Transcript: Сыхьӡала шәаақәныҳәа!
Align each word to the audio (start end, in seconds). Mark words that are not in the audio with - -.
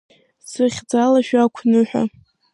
Сыхьӡала 0.49 1.19
шәаақәныҳәа! 1.27 2.03